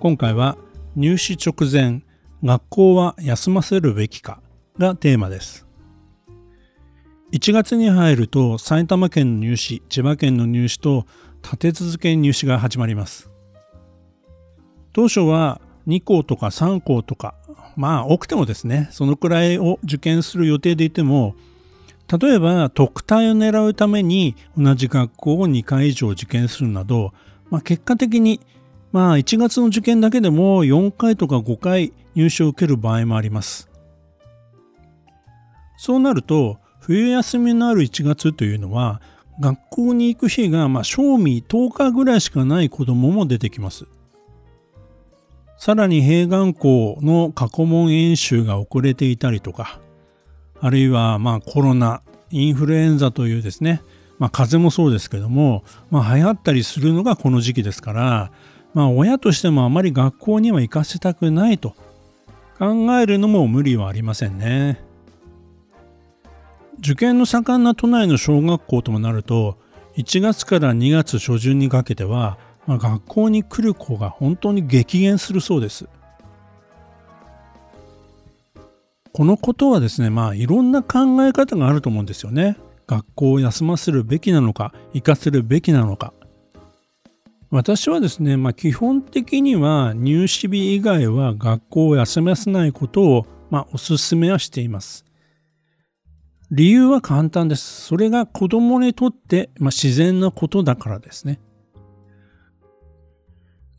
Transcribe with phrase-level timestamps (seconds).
[0.00, 0.56] 今回は
[0.94, 2.02] 入試直前
[2.44, 4.40] 学校は休ませるべきか
[4.78, 5.66] がテーマです。
[7.32, 11.04] 1月に入ると埼玉県の入試千葉県の入試と
[11.42, 13.28] 立て続けに入試が始まります。
[14.92, 17.34] 当初は2校とか3校とか
[17.74, 21.34] まあ多くてもですねそのくらいを受験する予定でいても
[22.20, 27.12] 例えば特待を狙うために同じ学校を2回以上受験するなど、
[27.50, 28.40] まあ、結果的に
[28.92, 33.68] まあ1月の受験だけでも4回とか5回入試を受ける場合もあります。
[35.76, 39.00] そうなると冬休みのある1月というのは
[39.40, 43.86] 学校に行く日がまあ賞味10日ぐらいしかない子供も出てきます。
[45.58, 49.80] さらに併願校の過去問演習が遅れていたりとか
[50.60, 52.00] あるいはまあコロナ
[52.30, 53.82] インフルエンザというですね
[54.18, 58.30] まあ風邪もそうですけども、まあ、流行ったりするのがこの時期ですから
[58.74, 61.74] まあ親としてもあまり学校には行かせたくないと
[62.58, 64.80] 考えるのも無理はありませんね。
[66.80, 69.58] 受験の盛んな都内の小学校ともなると
[69.96, 75.88] 1月から2月初旬にかけては、まあ、学校に来る子が本当に激減するそうです。
[79.12, 82.56] このことはですねまあいろんな考え方があると思うんですよね。
[82.86, 86.12] 学校を休ませるべきなのか行かせるべきなのか
[87.50, 95.06] 私はですね、まあ、基本的には入試日以外は学校を休ませないことを、まあ、お勧めはしています。
[96.50, 97.82] 理由は簡単です。
[97.86, 101.40] それが子供にとって、まあ、自然なことだからですね。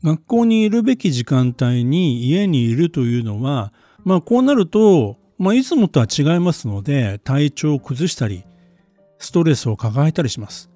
[0.02, 3.72] 学校にいるべき時間帯に家にいるというのは、
[4.04, 8.44] まあこうなると、まあいつもとは違いますので、体調を崩したり、
[9.18, 10.70] ストレスを抱えたりします。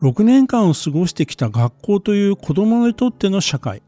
[0.00, 3.82] 6年間を過ごしてきた学校という子供にとっての社会。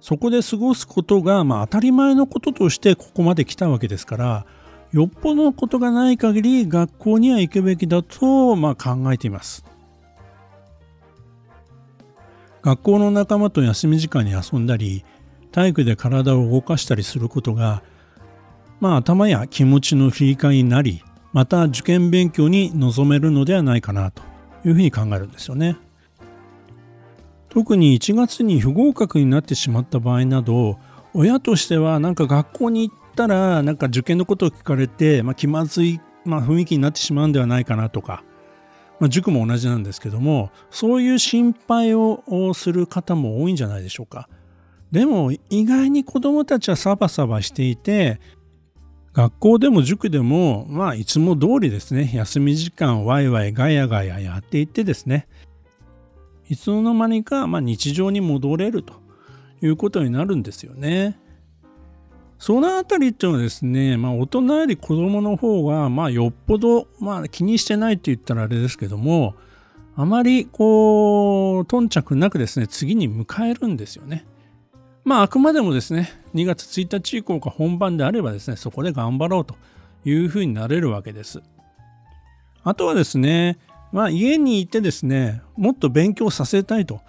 [0.00, 4.46] そこで過ごすことがまあ当たり前のこととしてここまで来たわけですから
[4.92, 9.64] よっぽどのことがない限り学校には行くべきだとまあ考えています。
[12.62, 15.04] 学校の仲間と休み時間に遊んだり
[15.50, 17.82] 体育で体を動かしたりすることが
[18.80, 24.29] まあ頭や気持ちの振り替えになりまた受験勉強に臨めるのではないかなと。
[24.64, 25.76] いうふうに考えるんですよね。
[27.48, 30.78] 特に1月に不合格になってしまった場合など
[31.12, 38.22] 親としてはなんか学校に行ったらなんか受験のことを聞かれて、まあ、気まずい、まあ、雰囲気になってしまうんではないかなとか、
[39.00, 42.22] まあ、塾も同じなんですけどもそういう心配を
[42.54, 44.28] する方も多いんじゃないでしょうか。
[44.92, 48.20] でも意外に子どもたちはサバサバしていて
[49.12, 55.26] 学校でも塾でも、まあ、いつも通りですね、休み時間ワイワイガヤガヤやっていってですね、
[56.48, 58.94] いつの間にか、まあ、日常に戻れると
[59.62, 61.18] いうことになるんですよね。
[62.38, 69.34] そのあたりっていうのはですね、まあ、大人より子供の方が、まあ、よっぽど、まあ、気にしてないって言ったらあれですけども、
[69.96, 74.24] あまりこう、頓着なくですね、次に迎えるんですよね。
[75.04, 79.56] まあ、あくまでもですね、2月1日以降が本番であればですね、そこで頑張ろうと
[80.04, 81.42] いうふうになれるわけです。
[82.62, 83.58] あとはですね、
[83.92, 87.00] まあ、家にいてですね、もっと勉強させたいと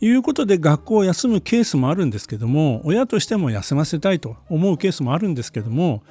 [0.00, 6.02] いうことで学校を休むケースもあるんですけども、親としても休ませたいと思うケースもあるんですけども、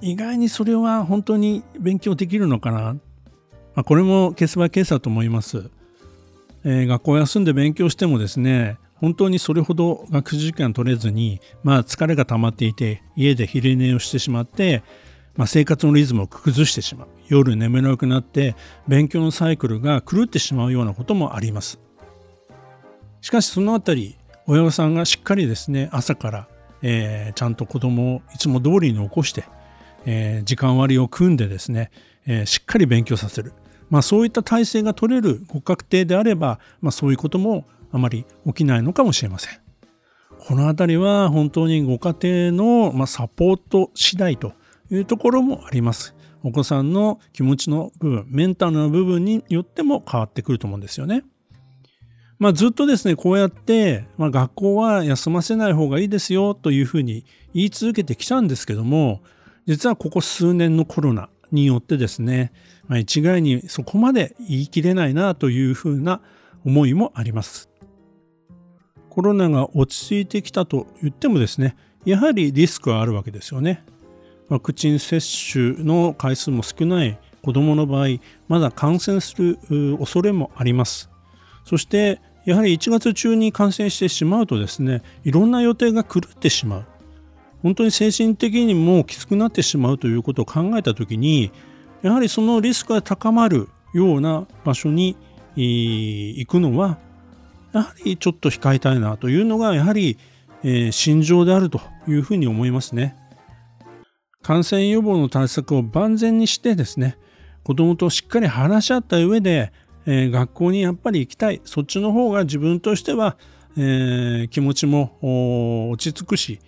[0.00, 2.94] 意外にそれは本当に勉強できるのかな。
[3.74, 5.70] まあ、これもケースバイケースだと思います。
[6.64, 14.82] えー、学校休んで勉強してもですね、本当にそれほど学習時間取れずに、まあ、疲れが溜まっていて家で昼寝をしてしまって、
[15.36, 17.08] まあ、生活のリズムを崩してしまう。
[17.28, 18.54] 夜眠れなくなって
[18.86, 21.78] 勉強のサイクルが狂ってしまうようなこともあります。
[23.20, 26.48] しかしそのあたり親御さんがしっかりですね朝から、
[26.82, 29.44] えー、ちゃんと子供をいつも通りに起こして、
[30.04, 31.90] えー、時間割を組んでですね、
[32.26, 33.52] えー、しっかり勉強させる。
[33.90, 39.60] まあ、そういった体制が取れるご家庭であれば、まあ、そういうこともあまり起きないのかもしれません。
[40.40, 44.52] このあたりは本当にご家庭の、まサポート次第と
[44.90, 46.14] いうところもあります。
[46.42, 51.22] お子さんの気持ちの部分、メンタルの部分によっても変わってくると思うんですよね。
[52.40, 57.24] まあ、ずっとですねこうやって、まあ、学校は休ませない方がいいですよというふうに
[57.54, 59.22] 言い続けてきたんですけども
[59.66, 62.52] 実はここ数年のコロナによってですね、
[62.88, 66.20] まあ、一概にそこまで言い切れないなというふうな
[66.64, 67.70] 思いもあります。
[69.14, 73.84] コロナが落ち着いてきたと言ってもですねやはりリスクはあるわけですよね。
[74.48, 75.20] ワクチン接
[75.52, 78.08] 種の回数も少ない子どもの場合
[78.48, 79.58] まだ感染する
[79.98, 81.08] 恐れもあります。
[81.64, 86.84] そしてやはり1月中に感染してしまうとですねいろんな予定が狂ってしまう
[87.62, 91.52] 本当に精神的にもきつくなってしまうということを考えた時に
[92.02, 95.16] やはりそのリスクが高まるような場所に
[95.56, 96.98] 行くのは
[97.74, 100.16] やはりちょっと控えたいなというのがやはり、
[100.62, 103.16] えー、心情であるというふうに思いますね。
[104.42, 107.16] 感染予防の対策を万全にしてですね
[107.62, 109.72] 子どもとしっかり話し合った上で、
[110.06, 113.38] えー、学校にやっぱり行きたいそっちの方が自分としては、
[113.76, 116.60] えー、気持ちも落ち着くし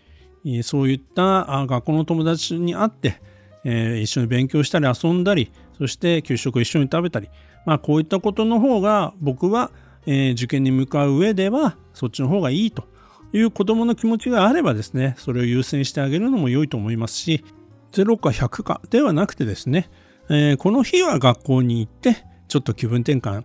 [0.63, 3.21] そういった学校の友達に会って、
[3.65, 7.29] え、一緒に勉強したり遊んだりそして給食を一緒に食べたり、
[7.67, 9.71] まあ、こういったことの方が僕は、
[10.07, 12.85] えー、受験に向かう上ではそっちの方がいいと
[13.33, 17.45] いう子どもの気持ちがあればですねそれを優先してあげるのも良いと思いますし
[17.93, 19.91] 0か100かではなくてですね、
[20.29, 23.45] えー、この日は学校に行ってちょっと気分転換、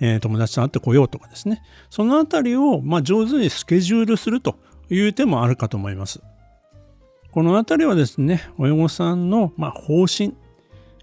[0.00, 4.56] えー、友達と会ってこようとかですねそのあたりを、ま、上手にスケジュールすると
[4.88, 6.20] いう手もあるかと思います。
[7.32, 10.34] このあたりはですね親御さんの、ま、方針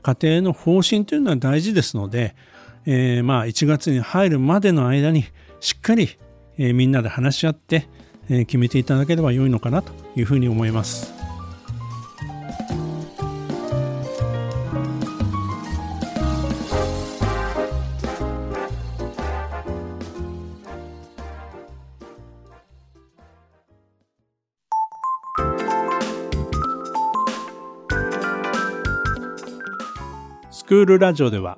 [0.03, 2.35] 家庭の方針というのは大事ですので、
[2.85, 5.25] えー、まあ1月に入るまでの間に
[5.59, 6.17] しっかり、
[6.57, 7.87] えー、みんなで話し合って、
[8.29, 11.13] えー、決めていただければ良いのかなというふうに思います。
[30.51, 31.57] スクールラジオでは